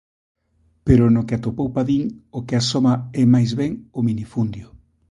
[0.87, 2.03] Pero no que atopou Padín
[2.37, 4.67] o que asoma é máis ben o minifundio.